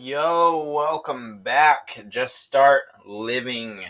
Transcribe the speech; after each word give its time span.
Yo, 0.00 0.72
welcome 0.72 1.42
back. 1.42 2.04
Just 2.08 2.36
Start 2.38 2.82
Living. 3.04 3.82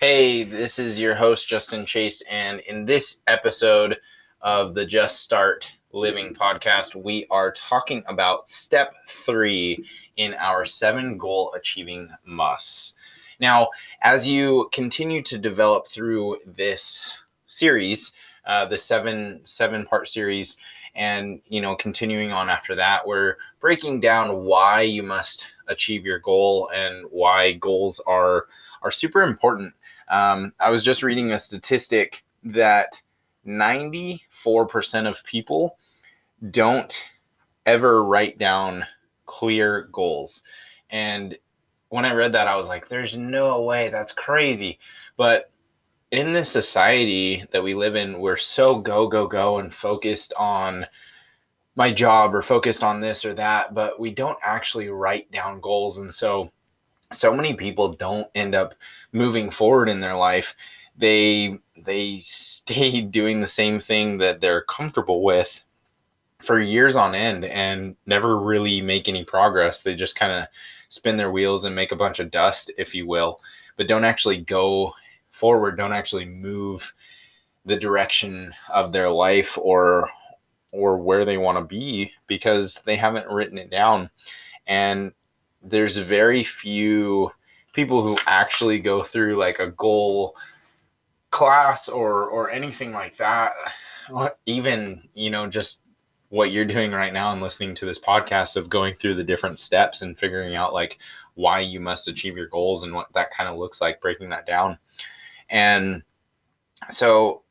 Hey, 0.00 0.44
this 0.44 0.78
is 0.78 0.98
your 0.98 1.14
host, 1.14 1.46
Justin 1.46 1.84
Chase, 1.84 2.22
and 2.30 2.60
in 2.60 2.86
this 2.86 3.20
episode 3.26 3.98
of 4.40 4.74
the 4.74 4.86
Just 4.86 5.20
Start 5.20 5.70
Living 5.92 6.34
podcast, 6.34 6.94
we 6.94 7.26
are 7.30 7.52
talking 7.52 8.02
about 8.06 8.48
step 8.48 8.94
three 9.06 9.84
in 10.16 10.34
our 10.34 10.64
seven 10.64 11.18
goal 11.18 11.52
achieving 11.54 12.08
musts. 12.24 12.94
Now, 13.38 13.68
as 14.00 14.26
you 14.26 14.70
continue 14.72 15.22
to 15.22 15.36
develop 15.36 15.86
through 15.86 16.38
this 16.46 17.18
series, 17.46 18.12
uh, 18.46 18.66
the 18.66 18.78
seven 18.78 19.40
seven 19.44 19.84
part 19.84 20.08
series, 20.08 20.56
and 20.94 21.40
you 21.46 21.60
know 21.60 21.74
continuing 21.74 22.32
on 22.32 22.50
after 22.50 22.74
that 22.74 23.06
we're 23.06 23.36
breaking 23.60 24.00
down 24.00 24.44
why 24.44 24.82
you 24.82 25.02
must 25.02 25.46
achieve 25.68 26.04
your 26.04 26.18
goal 26.18 26.70
and 26.74 27.06
why 27.10 27.52
goals 27.52 28.00
are 28.06 28.46
are 28.82 28.90
super 28.90 29.22
important. 29.22 29.74
Um, 30.08 30.52
i 30.60 30.70
was 30.70 30.84
just 30.84 31.02
reading 31.02 31.32
a 31.32 31.38
statistic 31.38 32.24
that 32.44 33.00
94% 33.46 34.20
of 35.08 35.24
people 35.24 35.76
don't 36.50 37.04
ever 37.66 38.04
write 38.04 38.38
down 38.38 38.84
clear 39.26 39.88
goals. 39.92 40.42
And 40.90 41.38
when 41.88 42.04
i 42.04 42.12
read 42.12 42.32
that 42.32 42.48
i 42.48 42.56
was 42.56 42.66
like 42.66 42.88
there's 42.88 43.16
no 43.16 43.62
way 43.62 43.88
that's 43.88 44.12
crazy. 44.12 44.78
But 45.16 45.50
in 46.12 46.34
this 46.34 46.50
society 46.50 47.42
that 47.50 47.62
we 47.62 47.74
live 47.74 47.96
in, 47.96 48.20
we're 48.20 48.36
so 48.36 48.78
go, 48.78 49.08
go, 49.08 49.26
go 49.26 49.58
and 49.58 49.72
focused 49.72 50.34
on 50.38 50.86
my 51.74 51.90
job 51.90 52.34
or 52.34 52.42
focused 52.42 52.84
on 52.84 53.00
this 53.00 53.24
or 53.24 53.32
that, 53.32 53.74
but 53.74 53.98
we 53.98 54.10
don't 54.10 54.38
actually 54.42 54.90
write 54.90 55.32
down 55.32 55.58
goals. 55.60 55.96
And 55.96 56.12
so, 56.12 56.52
so 57.10 57.34
many 57.34 57.54
people 57.54 57.94
don't 57.94 58.28
end 58.34 58.54
up 58.54 58.74
moving 59.12 59.50
forward 59.50 59.88
in 59.88 60.00
their 60.00 60.14
life. 60.14 60.54
They, 60.98 61.58
they 61.78 62.18
stay 62.18 63.00
doing 63.00 63.40
the 63.40 63.46
same 63.46 63.80
thing 63.80 64.18
that 64.18 64.42
they're 64.42 64.62
comfortable 64.62 65.24
with 65.24 65.62
for 66.42 66.58
years 66.58 66.94
on 66.94 67.14
end 67.14 67.46
and 67.46 67.96
never 68.04 68.38
really 68.38 68.82
make 68.82 69.08
any 69.08 69.24
progress. 69.24 69.80
They 69.80 69.94
just 69.94 70.14
kind 70.14 70.32
of 70.32 70.46
spin 70.90 71.16
their 71.16 71.32
wheels 71.32 71.64
and 71.64 71.74
make 71.74 71.90
a 71.90 71.96
bunch 71.96 72.20
of 72.20 72.30
dust, 72.30 72.70
if 72.76 72.94
you 72.94 73.06
will, 73.06 73.40
but 73.78 73.88
don't 73.88 74.04
actually 74.04 74.36
go 74.38 74.92
forward 75.32 75.76
don't 75.76 75.92
actually 75.92 76.24
move 76.24 76.94
the 77.64 77.76
direction 77.76 78.52
of 78.72 78.92
their 78.92 79.10
life 79.10 79.58
or 79.58 80.08
or 80.72 80.96
where 80.96 81.24
they 81.24 81.36
want 81.36 81.58
to 81.58 81.64
be 81.64 82.10
because 82.26 82.80
they 82.86 82.96
haven't 82.96 83.28
written 83.28 83.58
it 83.58 83.70
down. 83.70 84.10
And 84.66 85.12
there's 85.62 85.98
very 85.98 86.42
few 86.42 87.30
people 87.72 88.02
who 88.02 88.16
actually 88.26 88.78
go 88.78 89.02
through 89.02 89.36
like 89.36 89.58
a 89.58 89.70
goal 89.72 90.36
class 91.30 91.88
or 91.88 92.24
or 92.26 92.50
anything 92.50 92.92
like 92.92 93.16
that 93.16 93.52
even 94.44 95.08
you 95.14 95.30
know 95.30 95.46
just 95.46 95.82
what 96.28 96.50
you're 96.50 96.64
doing 96.64 96.92
right 96.92 97.12
now 97.12 97.32
and 97.32 97.40
listening 97.40 97.74
to 97.74 97.86
this 97.86 97.98
podcast 97.98 98.56
of 98.56 98.68
going 98.68 98.92
through 98.94 99.14
the 99.14 99.24
different 99.24 99.58
steps 99.58 100.02
and 100.02 100.18
figuring 100.18 100.54
out 100.54 100.74
like 100.74 100.98
why 101.34 101.60
you 101.60 101.80
must 101.80 102.08
achieve 102.08 102.36
your 102.36 102.48
goals 102.48 102.84
and 102.84 102.92
what 102.92 103.10
that 103.14 103.30
kind 103.30 103.48
of 103.48 103.56
looks 103.56 103.80
like 103.80 104.00
breaking 104.00 104.28
that 104.28 104.46
down 104.46 104.78
and 105.52 106.02
so, 106.90 107.42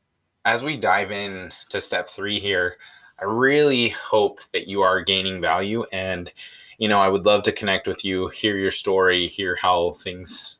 as 0.44 0.64
we 0.64 0.76
dive 0.76 1.12
in 1.12 1.54
to 1.70 1.80
step 1.80 2.10
three 2.10 2.40
here, 2.40 2.78
I 3.20 3.26
really 3.26 3.90
hope 3.90 4.40
that 4.54 4.68
you 4.68 4.82
are 4.82 5.02
gaining 5.02 5.40
value. 5.40 5.86
And, 5.94 6.32
you 6.80 6.88
know, 6.88 7.00
I 7.00 7.08
would 7.10 7.26
love 7.28 7.44
to 7.44 7.52
connect 7.52 7.88
with 7.88 8.04
you, 8.04 8.28
hear 8.30 8.58
your 8.58 8.72
story, 8.72 9.28
hear 9.28 9.56
how 9.56 9.92
things 9.92 10.58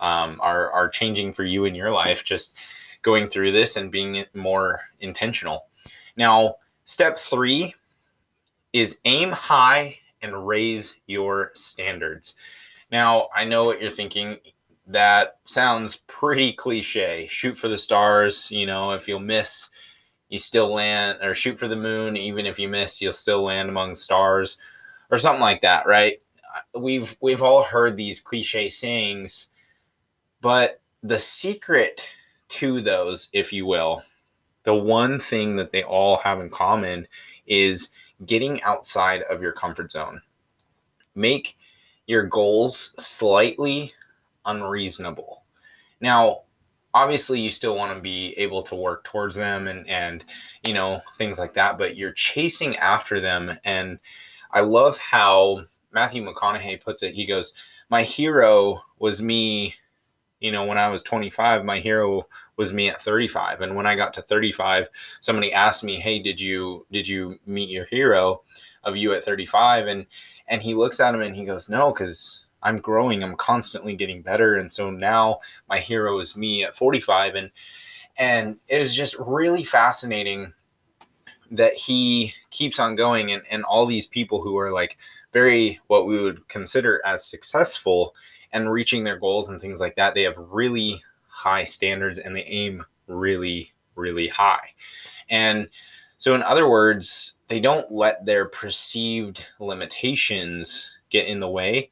um, 0.00 0.40
are, 0.42 0.68
are 0.72 0.88
changing 0.88 1.32
for 1.32 1.44
you 1.44 1.64
in 1.64 1.76
your 1.76 1.92
life, 1.92 2.24
just 2.24 2.56
going 3.02 3.28
through 3.28 3.52
this 3.52 3.76
and 3.76 3.92
being 3.92 4.24
more 4.34 4.80
intentional. 4.98 5.66
Now, 6.16 6.56
step 6.86 7.18
three 7.18 7.72
is 8.72 8.98
aim 9.04 9.30
high 9.30 9.96
and 10.22 10.46
raise 10.46 10.96
your 11.06 11.52
standards. 11.54 12.34
Now, 12.90 13.28
I 13.34 13.44
know 13.44 13.62
what 13.62 13.80
you're 13.80 13.90
thinking 13.90 14.38
that 14.90 15.38
sounds 15.44 15.96
pretty 16.08 16.52
cliche. 16.52 17.26
Shoot 17.30 17.56
for 17.56 17.68
the 17.68 17.78
stars, 17.78 18.50
you 18.50 18.66
know, 18.66 18.90
if 18.90 19.06
you'll 19.06 19.20
miss, 19.20 19.70
you 20.28 20.38
still 20.38 20.72
land, 20.72 21.18
or 21.22 21.34
shoot 21.34 21.58
for 21.58 21.68
the 21.68 21.76
moon, 21.76 22.16
even 22.16 22.44
if 22.44 22.58
you 22.58 22.68
miss, 22.68 23.00
you'll 23.00 23.12
still 23.12 23.42
land 23.42 23.68
among 23.68 23.94
stars, 23.94 24.58
or 25.10 25.18
something 25.18 25.40
like 25.40 25.62
that, 25.62 25.86
right? 25.86 26.18
Uh, 26.56 26.80
we've 26.80 27.16
we've 27.20 27.42
all 27.42 27.62
heard 27.62 27.96
these 27.96 28.20
cliche 28.20 28.68
sayings, 28.68 29.48
but 30.40 30.80
the 31.02 31.18
secret 31.18 32.02
to 32.48 32.80
those, 32.80 33.28
if 33.32 33.52
you 33.52 33.66
will, 33.66 34.02
the 34.64 34.74
one 34.74 35.20
thing 35.20 35.56
that 35.56 35.70
they 35.70 35.84
all 35.84 36.16
have 36.18 36.40
in 36.40 36.50
common 36.50 37.06
is 37.46 37.90
getting 38.26 38.60
outside 38.62 39.22
of 39.22 39.40
your 39.40 39.52
comfort 39.52 39.92
zone. 39.92 40.20
Make 41.14 41.56
your 42.06 42.24
goals 42.24 42.92
slightly 42.98 43.94
unreasonable. 44.44 45.44
Now, 46.00 46.42
obviously 46.94 47.40
you 47.40 47.50
still 47.50 47.76
want 47.76 47.94
to 47.94 48.00
be 48.00 48.32
able 48.36 48.62
to 48.62 48.74
work 48.74 49.04
towards 49.04 49.36
them 49.36 49.68
and 49.68 49.88
and 49.88 50.24
you 50.66 50.74
know 50.74 51.00
things 51.18 51.38
like 51.38 51.52
that 51.54 51.78
but 51.78 51.96
you're 51.96 52.12
chasing 52.12 52.76
after 52.76 53.20
them 53.20 53.56
and 53.64 53.98
i 54.52 54.60
love 54.60 54.96
how 54.98 55.60
matthew 55.92 56.22
mcconaughey 56.22 56.82
puts 56.82 57.02
it 57.02 57.14
he 57.14 57.26
goes 57.26 57.54
my 57.90 58.02
hero 58.02 58.80
was 58.98 59.22
me 59.22 59.74
you 60.40 60.50
know 60.50 60.64
when 60.64 60.78
i 60.78 60.88
was 60.88 61.02
25 61.02 61.64
my 61.64 61.78
hero 61.78 62.26
was 62.56 62.72
me 62.72 62.88
at 62.88 63.00
35 63.00 63.60
and 63.60 63.76
when 63.76 63.86
i 63.86 63.94
got 63.94 64.12
to 64.12 64.22
35 64.22 64.88
somebody 65.20 65.52
asked 65.52 65.84
me 65.84 65.96
hey 65.96 66.18
did 66.18 66.40
you 66.40 66.86
did 66.90 67.06
you 67.06 67.38
meet 67.46 67.68
your 67.68 67.84
hero 67.86 68.42
of 68.84 68.96
you 68.96 69.12
at 69.12 69.24
35 69.24 69.86
and 69.86 70.06
and 70.48 70.62
he 70.62 70.74
looks 70.74 70.98
at 70.98 71.14
him 71.14 71.20
and 71.20 71.36
he 71.36 71.44
goes 71.44 71.68
no 71.68 71.92
because 71.92 72.44
I'm 72.62 72.76
growing, 72.76 73.22
I'm 73.22 73.36
constantly 73.36 73.96
getting 73.96 74.22
better. 74.22 74.56
And 74.56 74.72
so 74.72 74.90
now 74.90 75.40
my 75.68 75.78
hero 75.78 76.18
is 76.20 76.36
me 76.36 76.64
at 76.64 76.74
45. 76.74 77.34
And 77.34 77.50
and 78.16 78.60
it 78.68 78.78
was 78.78 78.94
just 78.94 79.16
really 79.18 79.64
fascinating 79.64 80.52
that 81.50 81.74
he 81.74 82.32
keeps 82.50 82.78
on 82.78 82.94
going 82.94 83.32
and, 83.32 83.42
and 83.50 83.64
all 83.64 83.86
these 83.86 84.06
people 84.06 84.42
who 84.42 84.58
are 84.58 84.70
like 84.70 84.98
very 85.32 85.80
what 85.86 86.06
we 86.06 86.22
would 86.22 86.46
consider 86.48 87.00
as 87.04 87.24
successful 87.24 88.14
and 88.52 88.70
reaching 88.70 89.04
their 89.04 89.18
goals 89.18 89.48
and 89.48 89.60
things 89.60 89.80
like 89.80 89.96
that, 89.96 90.14
they 90.14 90.22
have 90.22 90.36
really 90.38 91.02
high 91.28 91.64
standards 91.64 92.18
and 92.18 92.34
they 92.34 92.42
aim 92.42 92.84
really, 93.06 93.72
really 93.94 94.28
high. 94.28 94.74
And 95.28 95.68
so, 96.18 96.34
in 96.34 96.42
other 96.42 96.68
words, 96.68 97.38
they 97.48 97.60
don't 97.60 97.90
let 97.90 98.26
their 98.26 98.46
perceived 98.46 99.44
limitations 99.58 100.92
get 101.08 101.26
in 101.26 101.40
the 101.40 101.48
way 101.48 101.90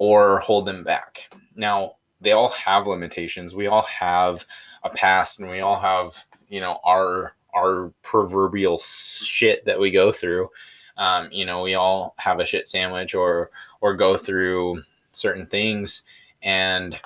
or 0.00 0.38
hold 0.40 0.64
them 0.64 0.82
back. 0.82 1.30
Now, 1.54 1.96
they 2.22 2.32
all 2.32 2.48
have 2.48 2.86
limitations. 2.86 3.54
We 3.54 3.66
all 3.66 3.82
have 3.82 4.46
a 4.82 4.88
past 4.88 5.38
and 5.38 5.50
we 5.50 5.60
all 5.60 5.78
have, 5.78 6.16
you 6.48 6.60
know, 6.60 6.80
our 6.84 7.36
our 7.54 7.92
proverbial 8.02 8.78
shit 8.78 9.64
that 9.66 9.78
we 9.78 9.90
go 9.90 10.10
through. 10.10 10.48
Um, 10.96 11.28
you 11.30 11.44
know, 11.44 11.62
we 11.62 11.74
all 11.74 12.14
have 12.16 12.40
a 12.40 12.46
shit 12.46 12.66
sandwich 12.66 13.14
or 13.14 13.50
or 13.82 13.94
go 13.94 14.16
through 14.16 14.82
certain 15.12 15.46
things 15.46 16.02
and 16.42 16.98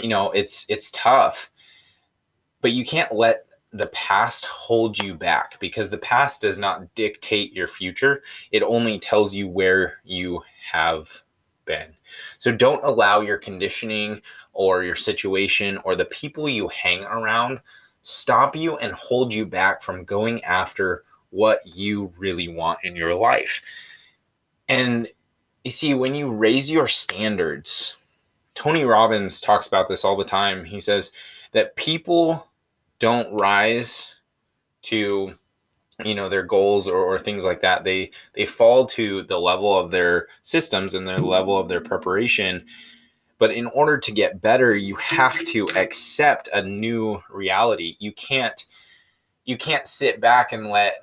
you 0.00 0.08
know, 0.08 0.30
it's 0.30 0.66
it's 0.68 0.92
tough. 0.92 1.50
But 2.60 2.72
you 2.72 2.84
can't 2.84 3.12
let 3.12 3.46
the 3.72 3.88
past 3.88 4.44
hold 4.44 5.02
you 5.02 5.14
back 5.14 5.58
because 5.58 5.90
the 5.90 5.98
past 5.98 6.42
does 6.42 6.58
not 6.58 6.94
dictate 6.94 7.52
your 7.52 7.66
future. 7.66 8.22
It 8.52 8.62
only 8.62 9.00
tells 9.00 9.34
you 9.34 9.48
where 9.48 9.94
you 10.04 10.42
have 10.70 11.24
been. 11.64 11.96
So 12.44 12.52
don't 12.52 12.84
allow 12.84 13.22
your 13.22 13.38
conditioning 13.38 14.20
or 14.52 14.84
your 14.84 14.96
situation 14.96 15.78
or 15.82 15.96
the 15.96 16.04
people 16.04 16.46
you 16.46 16.68
hang 16.68 17.02
around 17.04 17.58
stop 18.02 18.54
you 18.54 18.76
and 18.76 18.92
hold 18.92 19.32
you 19.32 19.46
back 19.46 19.80
from 19.80 20.04
going 20.04 20.44
after 20.44 21.04
what 21.30 21.62
you 21.64 22.12
really 22.18 22.48
want 22.48 22.80
in 22.84 22.96
your 22.96 23.14
life. 23.14 23.62
And 24.68 25.08
you 25.64 25.70
see, 25.70 25.94
when 25.94 26.14
you 26.14 26.30
raise 26.30 26.70
your 26.70 26.86
standards, 26.86 27.96
Tony 28.54 28.84
Robbins 28.84 29.40
talks 29.40 29.66
about 29.66 29.88
this 29.88 30.04
all 30.04 30.14
the 30.14 30.22
time. 30.22 30.66
He 30.66 30.80
says 30.80 31.12
that 31.52 31.74
people 31.76 32.46
don't 32.98 33.32
rise 33.32 34.16
to 34.82 35.32
you 36.04 36.14
know 36.14 36.28
their 36.28 36.42
goals 36.42 36.88
or, 36.88 36.96
or 36.96 37.18
things 37.18 37.44
like 37.44 37.60
that 37.60 37.84
they 37.84 38.10
they 38.32 38.46
fall 38.46 38.84
to 38.84 39.22
the 39.24 39.38
level 39.38 39.78
of 39.78 39.90
their 39.90 40.28
systems 40.42 40.94
and 40.94 41.06
their 41.06 41.18
level 41.18 41.56
of 41.56 41.68
their 41.68 41.80
preparation 41.80 42.64
but 43.38 43.52
in 43.52 43.66
order 43.66 43.96
to 43.98 44.10
get 44.10 44.40
better 44.40 44.74
you 44.74 44.96
have 44.96 45.38
to 45.44 45.66
accept 45.76 46.48
a 46.52 46.62
new 46.62 47.18
reality 47.30 47.96
you 48.00 48.12
can't 48.12 48.66
you 49.44 49.56
can't 49.56 49.86
sit 49.86 50.20
back 50.20 50.52
and 50.52 50.68
let 50.68 50.94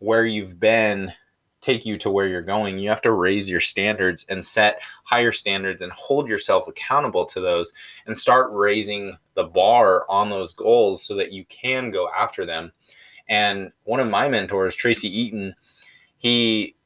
where 0.00 0.26
you've 0.26 0.58
been 0.58 1.12
take 1.60 1.84
you 1.84 1.98
to 1.98 2.10
where 2.10 2.26
you're 2.26 2.40
going. 2.40 2.78
You 2.78 2.88
have 2.88 3.02
to 3.02 3.12
raise 3.12 3.48
your 3.48 3.60
standards 3.60 4.24
and 4.28 4.44
set 4.44 4.80
higher 5.04 5.32
standards 5.32 5.82
and 5.82 5.92
hold 5.92 6.28
yourself 6.28 6.68
accountable 6.68 7.26
to 7.26 7.40
those 7.40 7.72
and 8.06 8.16
start 8.16 8.50
raising 8.52 9.16
the 9.34 9.44
bar 9.44 10.04
on 10.08 10.30
those 10.30 10.52
goals 10.52 11.02
so 11.02 11.14
that 11.16 11.32
you 11.32 11.44
can 11.46 11.90
go 11.90 12.08
after 12.16 12.46
them. 12.46 12.72
And 13.30 13.72
one 13.84 14.00
of 14.00 14.10
my 14.10 14.28
mentors, 14.28 14.74
Tracy 14.74 15.08
Eaton, 15.08 15.54
he 16.18 16.76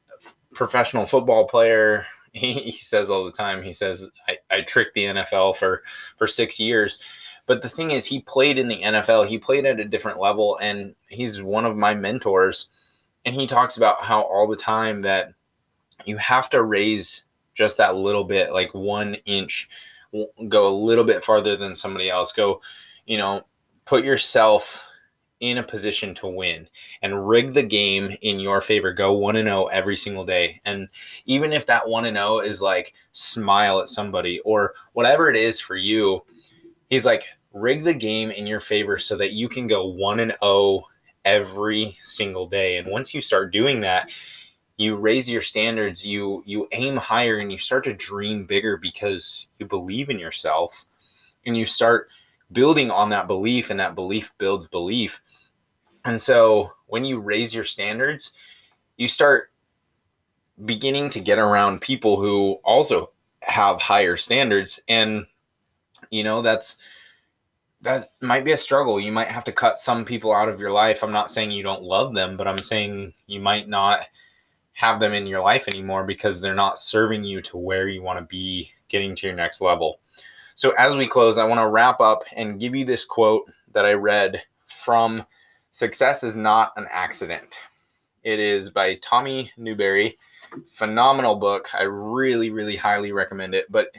professional 0.53 1.05
football 1.05 1.45
player, 1.45 2.05
he, 2.31 2.53
he 2.53 2.71
says 2.71 3.09
all 3.09 3.25
the 3.25 3.31
time, 3.31 3.61
he 3.61 3.73
says, 3.73 4.09
I, 4.29 4.37
I 4.49 4.61
tricked 4.61 4.95
the 4.95 5.05
NFL 5.05 5.57
for 5.57 5.83
for 6.15 6.27
six 6.27 6.59
years. 6.59 6.99
But 7.47 7.61
the 7.61 7.69
thing 7.69 7.91
is, 7.91 8.05
he 8.05 8.21
played 8.21 8.57
in 8.57 8.69
the 8.69 8.81
NFL. 8.81 9.27
He 9.27 9.37
played 9.37 9.65
at 9.65 9.79
a 9.79 9.85
different 9.85 10.19
level, 10.19 10.57
and 10.61 10.95
he's 11.09 11.43
one 11.43 11.65
of 11.65 11.77
my 11.77 11.93
mentors 11.93 12.69
and 13.25 13.35
he 13.35 13.47
talks 13.47 13.77
about 13.77 14.01
how 14.01 14.21
all 14.21 14.47
the 14.47 14.55
time 14.55 15.01
that 15.01 15.29
you 16.05 16.17
have 16.17 16.49
to 16.51 16.63
raise 16.63 17.23
just 17.53 17.77
that 17.77 17.95
little 17.95 18.23
bit 18.23 18.51
like 18.51 18.73
one 18.73 19.15
inch 19.25 19.67
go 20.47 20.67
a 20.67 20.75
little 20.77 21.03
bit 21.03 21.23
farther 21.23 21.57
than 21.57 21.75
somebody 21.75 22.09
else 22.09 22.31
go 22.31 22.61
you 23.05 23.17
know 23.17 23.41
put 23.85 24.05
yourself 24.05 24.85
in 25.41 25.57
a 25.57 25.63
position 25.63 26.15
to 26.15 26.27
win 26.27 26.67
and 27.01 27.27
rig 27.27 27.53
the 27.53 27.63
game 27.63 28.15
in 28.21 28.39
your 28.39 28.61
favor 28.61 28.93
go 28.93 29.13
1 29.13 29.35
and 29.35 29.47
0 29.47 29.65
every 29.65 29.97
single 29.97 30.23
day 30.23 30.61
and 30.65 30.87
even 31.25 31.51
if 31.51 31.65
that 31.65 31.87
1 31.87 32.05
and 32.05 32.17
0 32.17 32.39
is 32.39 32.61
like 32.61 32.93
smile 33.11 33.79
at 33.79 33.89
somebody 33.89 34.39
or 34.39 34.73
whatever 34.93 35.29
it 35.29 35.35
is 35.35 35.59
for 35.59 35.75
you 35.75 36.23
he's 36.89 37.05
like 37.05 37.25
rig 37.53 37.83
the 37.83 37.93
game 37.93 38.31
in 38.31 38.47
your 38.47 38.59
favor 38.59 38.97
so 38.97 39.15
that 39.17 39.33
you 39.33 39.49
can 39.49 39.67
go 39.67 39.85
1 39.85 40.19
and 40.19 40.35
0 40.41 40.85
every 41.25 41.97
single 42.03 42.45
day. 42.45 42.77
And 42.77 42.87
once 42.87 43.13
you 43.13 43.19
start 43.19 43.51
doing 43.51 43.81
that, 43.81 44.09
you 44.77 44.95
raise 44.95 45.29
your 45.29 45.41
standards, 45.41 46.05
you 46.05 46.43
you 46.45 46.67
aim 46.71 46.95
higher 46.97 47.37
and 47.39 47.51
you 47.51 47.57
start 47.57 47.83
to 47.85 47.93
dream 47.93 48.45
bigger 48.45 48.77
because 48.77 49.47
you 49.57 49.65
believe 49.65 50.09
in 50.09 50.19
yourself 50.19 50.85
and 51.45 51.57
you 51.57 51.65
start 51.65 52.09
building 52.51 52.91
on 52.91 53.09
that 53.09 53.27
belief 53.27 53.69
and 53.69 53.79
that 53.79 53.95
belief 53.95 54.31
builds 54.37 54.67
belief. 54.67 55.21
And 56.03 56.21
so 56.21 56.71
when 56.87 57.05
you 57.05 57.19
raise 57.19 57.53
your 57.53 57.63
standards, 57.63 58.33
you 58.97 59.07
start 59.07 59.51
beginning 60.63 61.09
to 61.09 61.19
get 61.19 61.37
around 61.37 61.81
people 61.81 62.19
who 62.19 62.53
also 62.63 63.11
have 63.41 63.81
higher 63.81 64.15
standards 64.17 64.79
and 64.87 65.25
you 66.09 66.23
know 66.23 66.41
that's 66.41 66.77
that 67.81 68.13
might 68.21 68.43
be 68.43 68.51
a 68.51 68.57
struggle. 68.57 68.99
You 68.99 69.11
might 69.11 69.29
have 69.29 69.43
to 69.43 69.51
cut 69.51 69.77
some 69.77 70.05
people 70.05 70.33
out 70.33 70.49
of 70.49 70.59
your 70.59 70.71
life. 70.71 71.03
I'm 71.03 71.11
not 71.11 71.29
saying 71.29 71.51
you 71.51 71.61
don't 71.61 71.83
love 71.83 72.15
them, 72.15 72.35
but 72.35 72.47
I'm 72.47 72.57
saying 72.57 73.13
you 73.27 73.39
might 73.39 73.69
not 73.69 74.07
have 74.73 74.99
them 74.99 75.13
in 75.13 75.27
your 75.27 75.41
life 75.41 75.67
anymore 75.67 76.03
because 76.03 76.41
they're 76.41 76.55
not 76.55 76.79
serving 76.79 77.23
you 77.23 77.41
to 77.43 77.57
where 77.57 77.87
you 77.87 78.01
want 78.01 78.17
to 78.17 78.25
be 78.25 78.71
getting 78.89 79.15
to 79.15 79.27
your 79.27 79.35
next 79.35 79.61
level. 79.61 79.99
So, 80.57 80.71
as 80.77 80.95
we 80.95 81.05
close, 81.05 81.37
I 81.37 81.43
want 81.43 81.59
to 81.59 81.67
wrap 81.67 81.99
up 81.99 82.23
and 82.33 82.59
give 82.59 82.73
you 82.73 82.85
this 82.85 83.03
quote 83.03 83.43
that 83.73 83.85
I 83.85 83.91
read 83.91 84.41
from 84.67 85.25
Success 85.71 86.23
is 86.23 86.37
Not 86.37 86.71
an 86.77 86.87
Accident. 86.89 87.57
It 88.23 88.39
is 88.39 88.69
by 88.69 88.95
Tommy 89.01 89.51
Newberry. 89.57 90.17
Phenomenal 90.71 91.35
book. 91.35 91.67
I 91.77 91.83
really, 91.83 92.51
really 92.51 92.77
highly 92.77 93.11
recommend 93.11 93.53
it. 93.53 93.69
But 93.69 93.89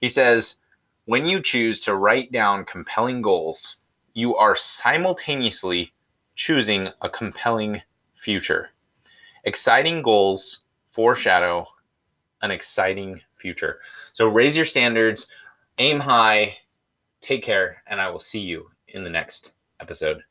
he 0.00 0.08
says, 0.08 0.56
when 1.04 1.26
you 1.26 1.40
choose 1.40 1.80
to 1.82 1.94
write 1.94 2.32
down 2.32 2.64
compelling 2.64 3.22
goals, 3.22 3.76
you 4.12 4.34
are 4.34 4.56
simultaneously 4.56 5.92
choosing 6.34 6.88
a 7.02 7.08
compelling 7.08 7.82
future. 8.16 8.70
Exciting 9.44 10.02
goals 10.02 10.62
foreshadow 10.90 11.68
an 12.42 12.50
exciting 12.50 13.20
future. 13.36 13.78
So 14.12 14.26
raise 14.26 14.56
your 14.56 14.64
standards, 14.64 15.28
aim 15.78 16.00
high, 16.00 16.56
take 17.20 17.42
care, 17.42 17.82
and 17.86 18.00
I 18.00 18.10
will 18.10 18.18
see 18.18 18.40
you 18.40 18.70
in 18.88 19.04
the 19.04 19.10
next 19.10 19.52
episode. 19.80 20.22